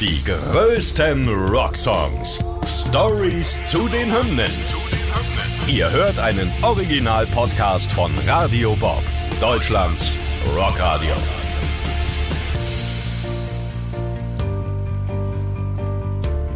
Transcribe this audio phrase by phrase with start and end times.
[0.00, 2.42] Die größten Rocksongs.
[2.64, 4.50] Stories zu den Hymnen.
[5.68, 9.02] Ihr hört einen Original-Podcast von Radio Bob,
[9.42, 10.12] Deutschlands
[10.56, 11.12] Rockradio.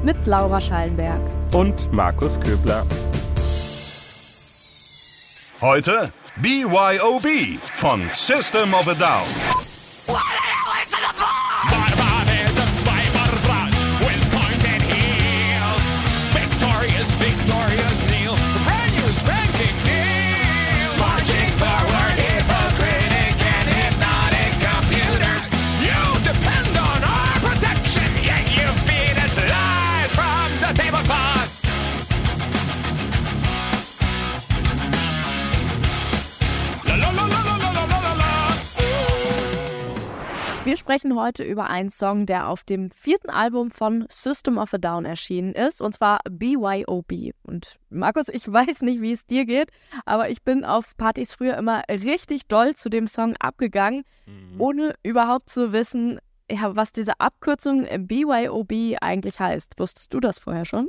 [0.03, 1.21] Mit Laura Schallenberg.
[1.53, 2.87] Und Markus Köbler.
[5.61, 9.65] Heute BYOB von System of a Down.
[40.65, 44.79] Wir sprechen heute über einen Song, der auf dem vierten Album von System of a
[44.79, 47.35] Down erschienen ist, und zwar BYOB.
[47.43, 49.71] Und Markus, ich weiß nicht, wie es dir geht,
[50.07, 54.59] aber ich bin auf Partys früher immer richtig doll zu dem Song abgegangen, mhm.
[54.59, 56.19] ohne überhaupt zu wissen,
[56.51, 59.75] ja, was diese Abkürzung BYOB eigentlich heißt.
[59.79, 60.89] Wusstest du das vorher schon?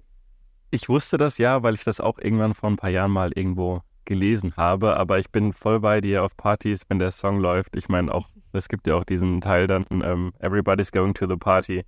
[0.71, 3.81] Ich wusste das ja, weil ich das auch irgendwann vor ein paar Jahren mal irgendwo
[4.05, 7.75] gelesen habe, aber ich bin voll bei dir auf Partys, wenn der Song läuft.
[7.75, 11.37] Ich meine auch es gibt ja auch diesen Teil dann, ähm, Everybody's going to the
[11.37, 11.83] party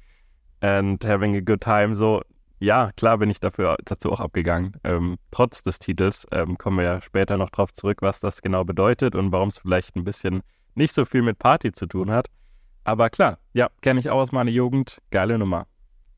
[0.62, 1.96] and having a good time.
[1.96, 2.22] So,
[2.60, 4.74] ja, klar bin ich dafür dazu auch abgegangen.
[4.84, 8.64] Ähm, trotz des Titels ähm, kommen wir ja später noch drauf zurück, was das genau
[8.64, 10.42] bedeutet und warum es vielleicht ein bisschen
[10.76, 12.28] nicht so viel mit Party zu tun hat.
[12.84, 15.00] Aber klar, ja, kenne ich auch aus meiner Jugend.
[15.12, 15.68] Geile Nummer.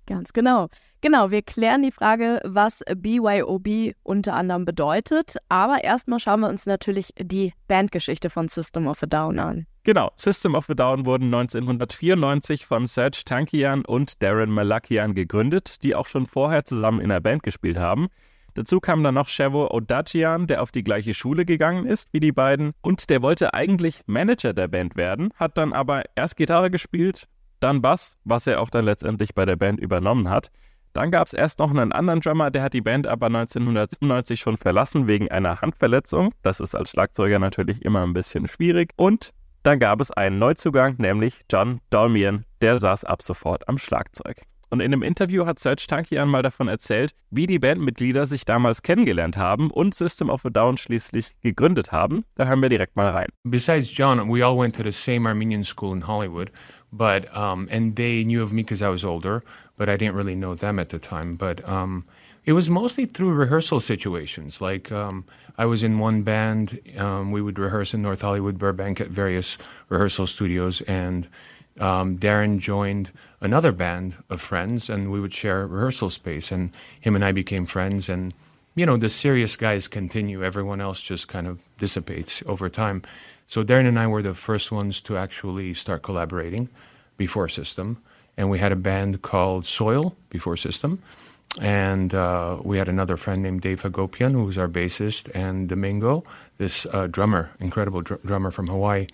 [0.06, 0.70] Ganz genau.
[1.02, 5.38] Genau, wir klären die Frage, was BYOB unter anderem bedeutet.
[5.48, 9.66] Aber erstmal schauen wir uns natürlich die Bandgeschichte von System of a Down an.
[9.90, 15.96] Genau, System of a Down wurden 1994 von Serge Tankian und Darren Malakian gegründet, die
[15.96, 18.10] auch schon vorher zusammen in der Band gespielt haben.
[18.54, 22.32] Dazu kam dann noch Shevo Odachian, der auf die gleiche Schule gegangen ist wie die
[22.32, 27.28] beiden und der wollte eigentlich Manager der Band werden, hat dann aber erst Gitarre gespielt,
[27.60, 30.52] dann Bass, was er auch dann letztendlich bei der Band übernommen hat.
[30.94, 34.56] Dann gab es erst noch einen anderen Drummer, der hat die Band aber 1997 schon
[34.58, 36.32] verlassen wegen einer Handverletzung.
[36.44, 38.92] Das ist als Schlagzeuger natürlich immer ein bisschen schwierig.
[38.96, 39.34] Und
[39.70, 44.42] dann gab es einen Neuzugang, nämlich John Dolmian, der saß ab sofort am Schlagzeug.
[44.72, 48.82] Und in einem Interview hat Serge Tankian mal davon erzählt, wie die Bandmitglieder sich damals
[48.82, 52.26] kennengelernt haben und System of a Down schließlich gegründet haben.
[52.34, 53.28] Da hören wir direkt mal rein.
[53.44, 56.52] Besides John, we all went to the same Armenian school in Hollywood,
[56.92, 59.44] but um, and they knew of me because I was older,
[59.78, 61.36] but I didn't really know them at the time.
[61.36, 62.06] But um,
[62.46, 64.62] it was mostly through rehearsal situations.
[64.62, 65.26] Like um,
[65.58, 69.58] I was in one band, um, we would rehearse in North Hollywood, Burbank, at various
[69.90, 71.28] rehearsal studios, and
[71.80, 76.52] um, Darren joined another band of friends, and we would share rehearsal space.
[76.52, 78.10] And him and I became friends.
[78.10, 78.34] And
[78.76, 83.04] you know, the serious guys continue; everyone else just kind of dissipates over time.
[83.50, 86.70] So Darren and I were the first ones to actually start collaborating
[87.18, 87.98] before System,
[88.38, 91.02] and we had a band called Soil before System.
[91.60, 96.24] And uh, we had another friend named Dave Hagopian, who was our bassist, and Domingo,
[96.60, 99.08] this uh, drummer, incredible dr- drummer from Hawaii.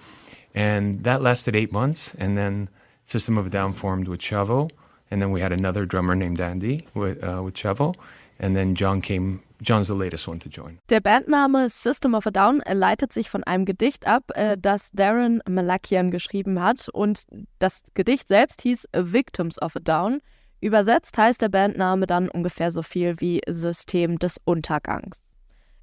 [0.53, 2.13] And that lasted eight months.
[2.17, 2.67] And then
[3.05, 4.69] System of a Down formed with Chavo.
[5.09, 7.95] And then we had another drummer named Andy with, uh, with Chavo.
[8.37, 9.43] And then John came.
[9.61, 10.79] John's the latest one to join.
[10.89, 15.41] Der Bandname System of a Down leitet sich von einem Gedicht ab, äh, das Darren
[15.47, 16.89] Malakian geschrieben hat.
[16.89, 17.25] Und
[17.59, 20.21] das Gedicht selbst hieß Victims of a Down.
[20.61, 25.35] Übersetzt heißt der Bandname dann ungefähr so viel wie System des Untergangs.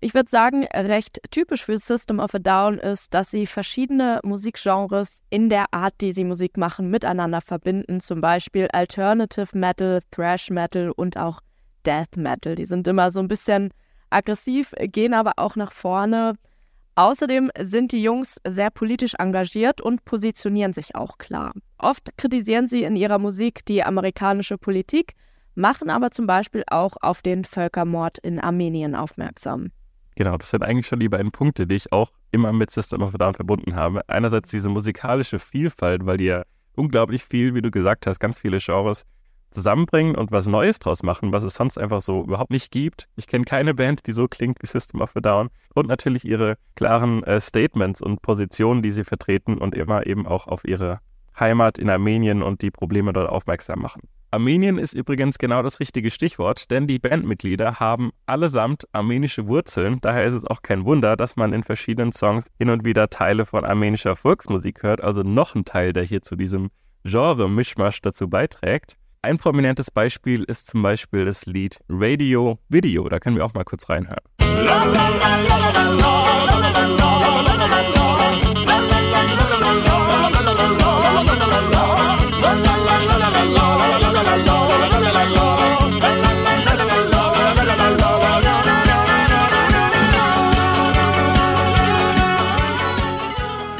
[0.04, 5.20] Ich würde sagen, recht typisch für System of a Down ist, dass sie verschiedene Musikgenres
[5.30, 8.00] in der Art, die sie Musik machen, miteinander verbinden.
[8.00, 11.40] Zum Beispiel Alternative Metal, Thrash Metal und auch
[11.86, 12.54] Death Metal.
[12.54, 13.70] Die sind immer so ein bisschen
[14.10, 16.34] aggressiv, gehen aber auch nach vorne.
[16.94, 21.52] Außerdem sind die Jungs sehr politisch engagiert und positionieren sich auch klar.
[21.78, 25.14] Oft kritisieren sie in ihrer Musik die amerikanische Politik,
[25.54, 29.70] machen aber zum Beispiel auch auf den Völkermord in Armenien aufmerksam.
[30.16, 33.14] Genau, das sind eigentlich schon die beiden Punkte, die ich auch immer mit System of
[33.14, 34.06] a Down verbunden habe.
[34.08, 36.42] Einerseits diese musikalische Vielfalt, weil die ja
[36.76, 39.04] unglaublich viel, wie du gesagt hast, ganz viele Genres
[39.52, 43.08] zusammenbringen und was Neues draus machen, was es sonst einfach so überhaupt nicht gibt.
[43.16, 45.50] Ich kenne keine Band, die so klingt wie System of a Down.
[45.74, 50.46] Und natürlich ihre klaren äh, Statements und Positionen, die sie vertreten und immer eben auch
[50.46, 51.00] auf ihre
[51.38, 54.02] Heimat in Armenien und die Probleme dort aufmerksam machen.
[54.30, 59.98] Armenien ist übrigens genau das richtige Stichwort, denn die Bandmitglieder haben allesamt armenische Wurzeln.
[60.00, 63.44] Daher ist es auch kein Wunder, dass man in verschiedenen Songs hin und wieder Teile
[63.44, 66.70] von armenischer Volksmusik hört, also noch ein Teil, der hier zu diesem
[67.04, 68.96] Genre-Mischmasch dazu beiträgt.
[69.24, 73.08] Ein prominentes Beispiel ist zum Beispiel das Lied Radio Video.
[73.08, 74.18] Da können wir auch mal kurz reinhören.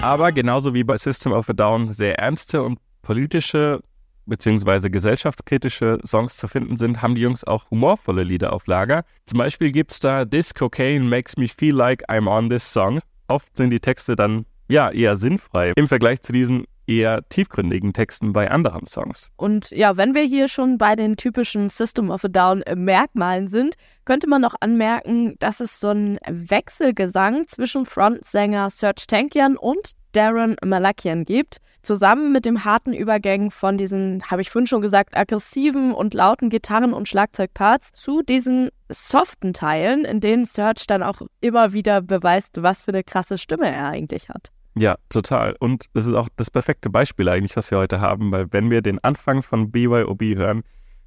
[0.03, 3.81] Aber genauso wie bei System of a Down sehr ernste und politische
[4.27, 4.89] bzw.
[4.91, 9.05] gesellschaftskritische Songs zu finden sind, haben die Jungs auch humorvolle Lieder auf Lager.
[9.27, 13.01] Zum Beispiel gibt es da This Cocaine Makes Me Feel Like I'm on This Song.
[13.29, 16.65] Oft sind die Texte dann ja eher sinnfrei im Vergleich zu diesen
[16.99, 19.31] eher tiefgründigen Texten bei anderen Songs.
[19.37, 23.75] Und ja, wenn wir hier schon bei den typischen System of a Down Merkmalen sind,
[24.05, 30.57] könnte man noch anmerken, dass es so einen Wechselgesang zwischen Frontsänger Serge Tankian und Darren
[30.63, 35.93] Malakian gibt, zusammen mit dem harten Übergang von diesen, habe ich vorhin schon gesagt, aggressiven
[35.93, 41.73] und lauten Gitarren- und Schlagzeugparts zu diesen soften Teilen, in denen Serge dann auch immer
[41.73, 44.51] wieder beweist, was für eine krasse Stimme er eigentlich hat.
[44.75, 45.55] Ja, total.
[45.61, 48.81] Und das ist auch das perfekte Beispiel eigentlich, was wir heute haben, weil wenn wir
[48.81, 50.63] den Anfang von BYOB hören,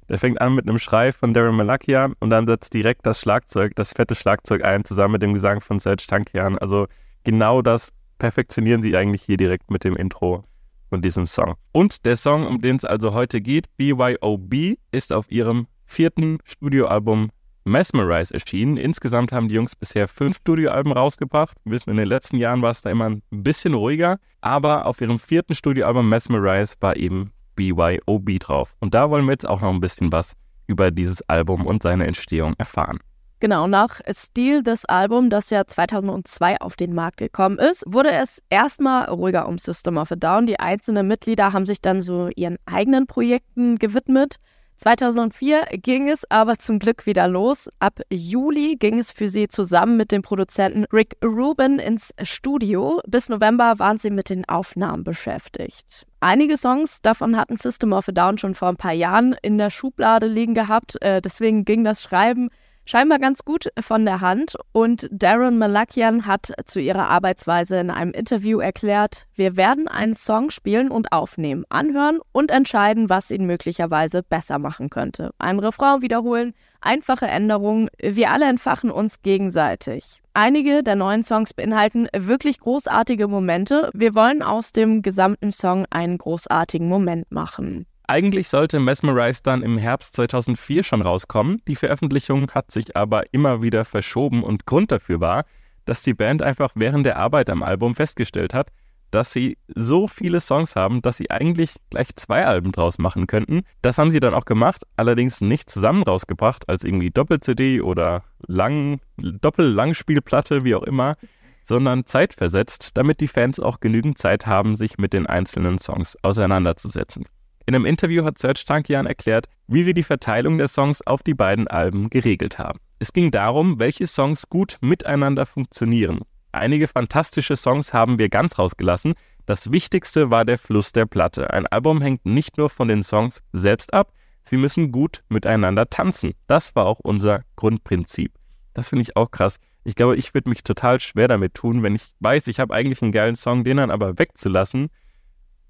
[0.08, 3.74] der fängt an mit einem Schrei von Darren Malakian und dann setzt direkt das Schlagzeug,
[3.74, 6.58] das fette Schlagzeug ein, zusammen mit dem Gesang von Serge Tankian.
[6.58, 6.86] Also
[7.24, 10.44] genau das perfektionieren sie eigentlich hier direkt mit dem Intro
[10.88, 11.56] von diesem Song.
[11.72, 17.30] Und der Song, um den es also heute geht, BYOB, ist auf ihrem vierten Studioalbum
[17.66, 18.76] Mesmerize erschienen.
[18.76, 21.56] Insgesamt haben die Jungs bisher fünf Studioalben rausgebracht.
[21.64, 25.00] Wir wissen, in den letzten Jahren war es da immer ein bisschen ruhiger, aber auf
[25.00, 28.74] ihrem vierten Studioalbum Mesmerize war eben BYOB drauf.
[28.80, 30.32] Und da wollen wir jetzt auch noch ein bisschen was
[30.68, 33.00] über dieses Album und seine Entstehung erfahren.
[33.38, 38.42] Genau, nach Steel, das Album, das ja 2002 auf den Markt gekommen ist, wurde es
[38.48, 40.46] erstmal ruhiger um System of a Down.
[40.46, 44.36] Die einzelnen Mitglieder haben sich dann so ihren eigenen Projekten gewidmet.
[44.76, 47.68] 2004 ging es aber zum Glück wieder los.
[47.78, 53.00] Ab Juli ging es für sie zusammen mit dem Produzenten Rick Rubin ins Studio.
[53.06, 56.06] Bis November waren sie mit den Aufnahmen beschäftigt.
[56.20, 59.70] Einige Songs davon hatten System of a Down schon vor ein paar Jahren in der
[59.70, 61.00] Schublade liegen gehabt.
[61.02, 62.50] Äh, deswegen ging das Schreiben
[62.86, 64.54] scheinbar ganz gut von der Hand.
[64.72, 70.50] Und Darren Malakian hat zu ihrer Arbeitsweise in einem Interview erklärt, wir werden einen Song
[70.50, 75.32] spielen und aufnehmen, anhören und entscheiden, was ihn möglicherweise besser machen könnte.
[75.38, 80.22] Ein Refrain wiederholen, einfache Änderungen, wir alle entfachen uns gegenseitig.
[80.34, 83.90] Einige der neuen Songs beinhalten wirklich großartige Momente.
[83.94, 87.86] Wir wollen aus dem gesamten Song einen großartigen Moment machen.
[88.08, 91.60] Eigentlich sollte Mesmerize dann im Herbst 2004 schon rauskommen.
[91.66, 95.44] Die Veröffentlichung hat sich aber immer wieder verschoben und Grund dafür war,
[95.86, 98.68] dass die Band einfach während der Arbeit am Album festgestellt hat,
[99.10, 103.62] dass sie so viele Songs haben, dass sie eigentlich gleich zwei Alben draus machen könnten.
[103.82, 109.00] Das haben sie dann auch gemacht, allerdings nicht zusammen rausgebracht als irgendwie Doppel-CD oder lang,
[109.16, 111.16] Doppel-Langspielplatte, wie auch immer,
[111.64, 117.26] sondern zeitversetzt, damit die Fans auch genügend Zeit haben, sich mit den einzelnen Songs auseinanderzusetzen.
[117.68, 121.34] In einem Interview hat Serge Tankian erklärt, wie sie die Verteilung der Songs auf die
[121.34, 122.78] beiden Alben geregelt haben.
[123.00, 126.20] Es ging darum, welche Songs gut miteinander funktionieren.
[126.52, 129.14] Einige fantastische Songs haben wir ganz rausgelassen.
[129.46, 131.50] Das Wichtigste war der Fluss der Platte.
[131.50, 136.34] Ein Album hängt nicht nur von den Songs selbst ab, sie müssen gut miteinander tanzen.
[136.46, 138.32] Das war auch unser Grundprinzip.
[138.74, 139.58] Das finde ich auch krass.
[139.82, 143.02] Ich glaube, ich würde mich total schwer damit tun, wenn ich weiß, ich habe eigentlich
[143.02, 144.88] einen geilen Song, den dann aber wegzulassen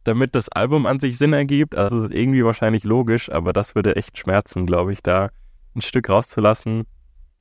[0.06, 1.74] damit das Album an sich Sinn ergibt.
[1.74, 5.30] Also es ist irgendwie wahrscheinlich logisch, aber das würde echt schmerzen, glaube ich, da
[5.74, 6.86] ein Stück rauszulassen,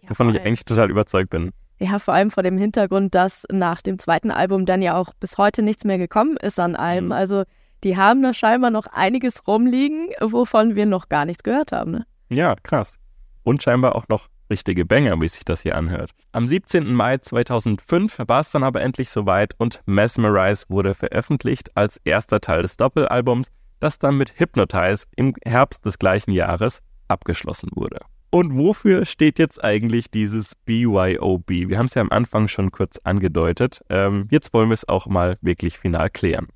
[0.01, 1.51] ja, wovon ich eigentlich total überzeugt bin.
[1.77, 5.37] Ja, vor allem vor dem Hintergrund, dass nach dem zweiten Album dann ja auch bis
[5.37, 7.07] heute nichts mehr gekommen ist an Alben.
[7.07, 7.11] Mhm.
[7.11, 7.43] Also
[7.83, 11.91] die haben da scheinbar noch einiges rumliegen, wovon wir noch gar nichts gehört haben.
[11.91, 12.05] Ne?
[12.29, 12.97] Ja, krass.
[13.43, 16.11] Und scheinbar auch noch richtige Banger, wie sich das hier anhört.
[16.31, 16.93] Am 17.
[16.93, 22.61] Mai 2005 war es dann aber endlich soweit und Mesmerize wurde veröffentlicht als erster Teil
[22.61, 23.47] des Doppelalbums,
[23.79, 27.99] das dann mit Hypnotize im Herbst des gleichen Jahres abgeschlossen wurde.
[28.31, 31.49] Und wofür steht jetzt eigentlich dieses BYOB?
[31.49, 33.81] Wir haben es ja am Anfang schon kurz angedeutet.
[33.89, 36.47] Ähm, jetzt wollen wir es auch mal wirklich final klären.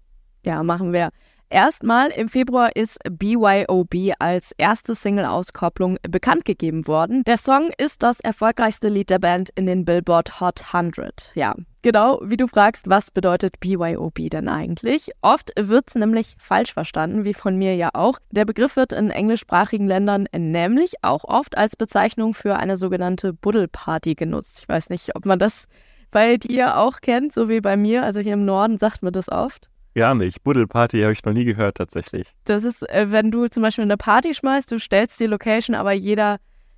[0.45, 1.09] Ja, machen wir.
[1.51, 7.23] Erstmal im Februar ist BYOB als erste Single-Auskopplung bekannt gegeben worden.
[7.23, 11.31] Der Song ist das erfolgreichste Lied der Band in den Billboard Hot 100.
[11.33, 15.09] Ja, genau wie du fragst, was bedeutet BYOB denn eigentlich?
[15.23, 18.19] Oft wird es nämlich falsch verstanden, wie von mir ja auch.
[18.29, 24.13] Der Begriff wird in englischsprachigen Ländern nämlich auch oft als Bezeichnung für eine sogenannte Buddelparty
[24.13, 24.59] genutzt.
[24.61, 25.67] Ich weiß nicht, ob man das
[26.11, 28.03] bei dir auch kennt, so wie bei mir.
[28.03, 29.68] Also hier im Norden sagt man das oft.
[29.95, 30.43] Gar nicht.
[30.43, 32.27] Buddelparty habe ich noch nie gehört tatsächlich.
[32.45, 35.91] Das ist, äh, wenn du zum Beispiel eine Party schmeißt, du stellst die Location, aber
[35.91, 36.37] jeder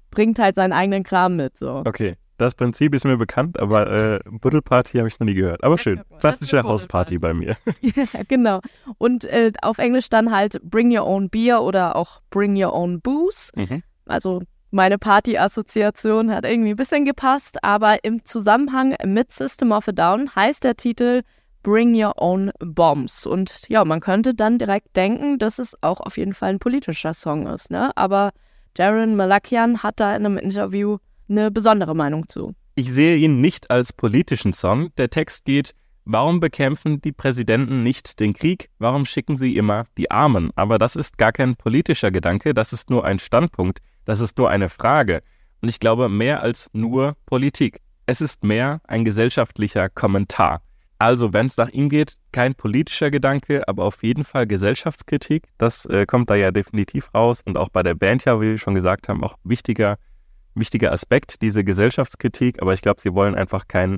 [0.10, 1.58] bringt halt seinen eigenen Kram mit.
[1.58, 1.84] So.
[1.86, 5.64] Okay, das Prinzip ist mir bekannt, aber äh, Buddelparty habe ich noch nie gehört.
[5.64, 7.56] Aber schön, klassische Hausparty bei mir.
[7.82, 8.62] ja, genau.
[8.98, 13.00] Und äh, auf Englisch dann halt Bring Your Own Beer oder auch Bring Your Own
[13.02, 13.52] Booze.
[13.56, 13.84] Mhm.
[14.06, 14.42] Also
[14.72, 20.34] meine Party-Assoziation hat irgendwie ein bisschen gepasst, aber im Zusammenhang mit System of a Down
[20.34, 21.22] heißt der Titel
[21.64, 23.26] Bring Your Own Bombs.
[23.26, 27.14] Und ja, man könnte dann direkt denken, dass es auch auf jeden Fall ein politischer
[27.14, 27.72] Song ist.
[27.72, 27.96] Ne?
[27.96, 28.32] Aber
[28.74, 30.98] Darren Malakian hat da in einem Interview
[31.30, 32.54] eine besondere Meinung zu.
[32.76, 34.90] Ich sehe ihn nicht als politischen Song.
[34.98, 35.74] Der Text geht,
[36.06, 38.70] warum bekämpfen die Präsidenten nicht den Krieg?
[38.80, 40.52] Warum schicken sie immer die Armen?
[40.56, 44.50] Aber das ist gar kein politischer Gedanke, das ist nur ein Standpunkt, das ist nur
[44.50, 45.22] eine Frage.
[45.62, 47.82] Und ich glaube, mehr als nur Politik.
[48.06, 50.62] Es ist mehr ein gesellschaftlicher Kommentar.
[51.02, 55.48] Also, wenn es nach ihm geht, kein politischer Gedanke, aber auf jeden Fall Gesellschaftskritik.
[55.58, 57.42] Das äh, kommt da ja definitiv raus.
[57.44, 59.98] Und auch bei der Band ja, wie wir schon gesagt haben, auch wichtiger,
[60.54, 62.62] wichtiger Aspekt, diese Gesellschaftskritik.
[62.62, 63.98] Aber ich glaube, sie wollen einfach keinen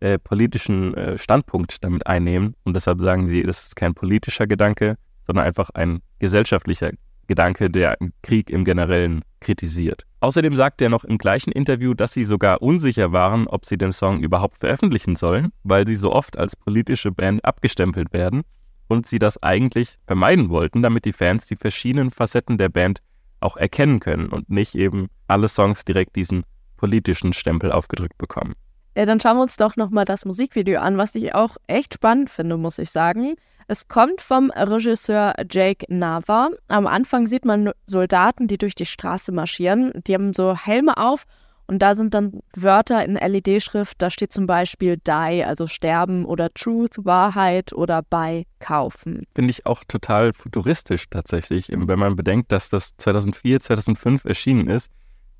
[0.00, 2.54] äh, politischen äh, Standpunkt damit einnehmen.
[2.64, 6.90] Und deshalb sagen sie, das ist kein politischer Gedanke, sondern einfach ein gesellschaftlicher
[7.26, 10.04] Gedanke, der Krieg im Generellen kritisiert.
[10.20, 13.92] Außerdem sagt er noch im gleichen Interview, dass sie sogar unsicher waren, ob sie den
[13.92, 18.42] Song überhaupt veröffentlichen sollen, weil sie so oft als politische Band abgestempelt werden
[18.88, 23.00] und sie das eigentlich vermeiden wollten, damit die Fans die verschiedenen Facetten der Band
[23.40, 26.44] auch erkennen können und nicht eben alle Songs direkt diesen
[26.76, 28.54] politischen Stempel aufgedrückt bekommen.
[28.96, 32.28] Ja, dann schauen wir uns doch nochmal das Musikvideo an, was ich auch echt spannend
[32.28, 33.36] finde, muss ich sagen.
[33.68, 36.50] Es kommt vom Regisseur Jake Nava.
[36.68, 39.92] Am Anfang sieht man Soldaten, die durch die Straße marschieren.
[40.06, 41.24] Die haben so Helme auf
[41.66, 44.02] und da sind dann Wörter in LED-Schrift.
[44.02, 49.24] Da steht zum Beispiel Die, also sterben oder Truth, Wahrheit oder Buy, kaufen.
[49.34, 54.90] Finde ich auch total futuristisch tatsächlich, wenn man bedenkt, dass das 2004, 2005 erschienen ist.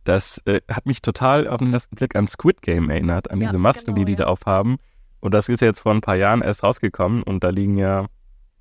[0.04, 3.46] Das äh, hat mich total auf den ersten Blick an Squid Game erinnert, an Ja,
[3.46, 4.24] diese Masken, genau, die die ja.
[4.24, 4.78] da aufhaben.
[5.22, 8.06] Und das ist ja jetzt vor ein paar Jahren erst rausgekommen und da liegen ja,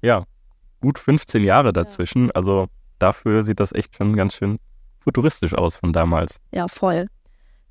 [0.04, 0.26] ja,
[0.80, 2.30] gut 15 Jahre dazwischen.
[2.32, 2.68] Also
[3.00, 4.60] dafür sieht das echt schon ganz schön
[5.00, 6.40] futuristisch aus von damals.
[6.52, 7.08] Ja, voll.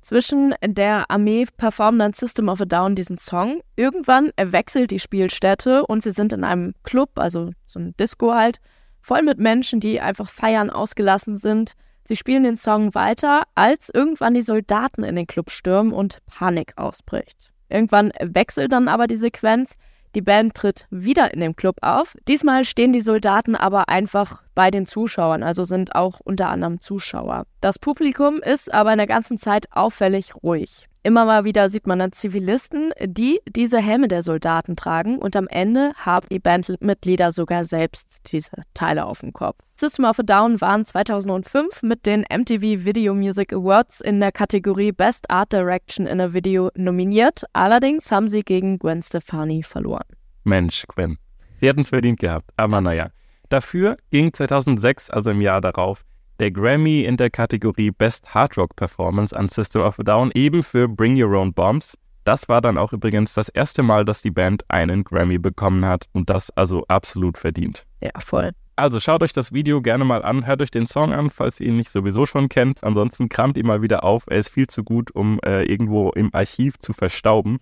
[0.01, 3.61] Zwischen der Armee performen dann System of a Down diesen Song.
[3.77, 8.59] Irgendwann wechselt die Spielstätte und sie sind in einem Club, also so ein Disco halt,
[8.99, 11.75] voll mit Menschen, die einfach feiern, ausgelassen sind.
[12.03, 16.73] Sie spielen den Song weiter, als irgendwann die Soldaten in den Club stürmen und Panik
[16.77, 17.50] ausbricht.
[17.71, 19.75] Irgendwann wechselt dann aber die Sequenz.
[20.13, 22.17] Die Band tritt wieder in dem Club auf.
[22.27, 27.45] Diesmal stehen die Soldaten aber einfach bei den Zuschauern, also sind auch unter anderem Zuschauer.
[27.61, 30.89] Das Publikum ist aber in der ganzen Zeit auffällig ruhig.
[31.03, 35.47] Immer mal wieder sieht man dann Zivilisten, die diese Helme der Soldaten tragen und am
[35.47, 39.57] Ende haben die Bandmitglieder sogar selbst diese Teile auf dem Kopf.
[39.75, 44.91] System of a Down waren 2005 mit den MTV Video Music Awards in der Kategorie
[44.91, 47.45] Best Art Direction in a Video nominiert.
[47.53, 50.05] Allerdings haben sie gegen Gwen Stefani verloren.
[50.43, 51.17] Mensch, Gwen.
[51.59, 53.09] Sie hätten es verdient gehabt, aber naja.
[53.49, 56.05] Dafür ging 2006, also im Jahr darauf,
[56.41, 60.63] der Grammy in der Kategorie Best Hard Rock Performance an System of a Down eben
[60.63, 61.95] für Bring Your Own Bombs.
[62.23, 66.07] Das war dann auch übrigens das erste Mal, dass die Band einen Grammy bekommen hat
[66.13, 67.85] und das also absolut verdient.
[68.01, 68.53] Ja, voll.
[68.75, 71.67] Also schaut euch das Video gerne mal an, hört euch den Song an, falls ihr
[71.67, 72.83] ihn nicht sowieso schon kennt.
[72.83, 74.23] Ansonsten kramt ihn mal wieder auf.
[74.27, 77.59] Er ist viel zu gut, um äh, irgendwo im Archiv zu verstauben.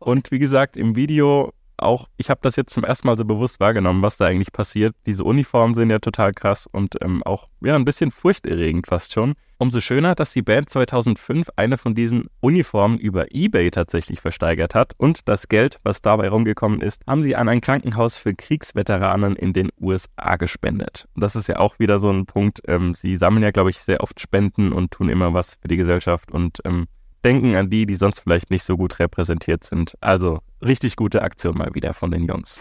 [0.00, 3.60] Und wie gesagt, im Video auch, ich habe das jetzt zum ersten Mal so bewusst
[3.60, 4.94] wahrgenommen, was da eigentlich passiert.
[5.06, 9.34] Diese Uniformen sind ja total krass und ähm, auch ja, ein bisschen furchterregend fast schon.
[9.60, 14.92] Umso schöner, dass die Band 2005 eine von diesen Uniformen über eBay tatsächlich versteigert hat
[14.98, 19.52] und das Geld, was dabei rumgekommen ist, haben sie an ein Krankenhaus für Kriegsveteranen in
[19.52, 21.08] den USA gespendet.
[21.16, 22.60] Und das ist ja auch wieder so ein Punkt.
[22.68, 25.76] Ähm, sie sammeln ja, glaube ich, sehr oft Spenden und tun immer was für die
[25.76, 26.86] Gesellschaft und ähm,
[27.24, 29.94] denken an die, die sonst vielleicht nicht so gut repräsentiert sind.
[30.00, 32.60] Also richtig gute Aktion mal wieder von den Jungs.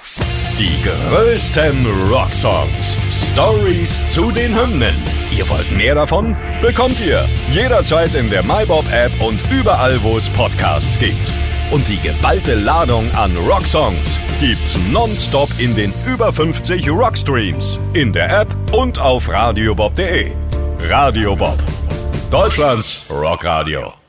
[0.57, 2.97] Die größten Rocksongs.
[3.09, 4.95] Stories zu den Hymnen.
[5.35, 6.35] Ihr wollt mehr davon?
[6.61, 11.33] Bekommt ihr jederzeit in der MyBob-App und überall, wo es Podcasts gibt.
[11.71, 18.41] Und die geballte Ladung an Rocksongs gibt's nonstop in den über 50 Rockstreams, in der
[18.41, 20.31] App und auf radiobob.de.
[20.79, 21.57] Radio Bob.
[22.31, 24.06] Deutschlands Rockradio.